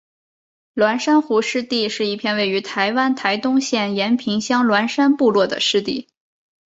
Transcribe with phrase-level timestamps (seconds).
[0.73, 6.07] 鸾山湖湿地是一片位于台湾台东县延平乡鸾山部落的湿地。